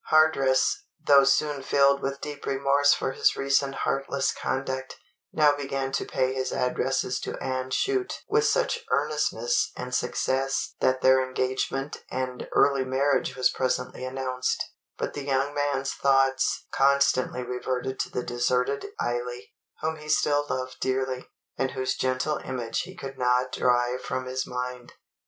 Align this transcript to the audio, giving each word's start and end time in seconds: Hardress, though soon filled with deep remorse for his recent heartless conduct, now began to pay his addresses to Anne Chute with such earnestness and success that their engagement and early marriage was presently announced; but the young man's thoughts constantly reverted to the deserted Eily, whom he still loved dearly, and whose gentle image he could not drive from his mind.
Hardress, 0.07 0.83
though 1.05 1.23
soon 1.25 1.61
filled 1.61 2.01
with 2.01 2.21
deep 2.21 2.47
remorse 2.47 2.91
for 2.91 3.11
his 3.11 3.35
recent 3.35 3.75
heartless 3.85 4.31
conduct, 4.33 4.95
now 5.31 5.55
began 5.55 5.91
to 5.91 6.05
pay 6.07 6.33
his 6.33 6.51
addresses 6.51 7.19
to 7.19 7.37
Anne 7.37 7.69
Chute 7.69 8.23
with 8.27 8.47
such 8.47 8.79
earnestness 8.89 9.71
and 9.77 9.93
success 9.93 10.73
that 10.79 11.01
their 11.01 11.23
engagement 11.23 12.03
and 12.09 12.49
early 12.55 12.83
marriage 12.83 13.35
was 13.35 13.51
presently 13.51 14.03
announced; 14.03 14.71
but 14.97 15.13
the 15.13 15.23
young 15.25 15.53
man's 15.53 15.93
thoughts 15.93 16.65
constantly 16.71 17.43
reverted 17.43 17.99
to 17.99 18.09
the 18.09 18.23
deserted 18.23 18.87
Eily, 18.99 19.53
whom 19.81 19.97
he 19.97 20.09
still 20.09 20.47
loved 20.49 20.77
dearly, 20.81 21.29
and 21.59 21.73
whose 21.73 21.95
gentle 21.95 22.37
image 22.39 22.81
he 22.81 22.95
could 22.95 23.19
not 23.19 23.51
drive 23.51 24.01
from 24.01 24.25
his 24.25 24.47
mind. 24.47 24.93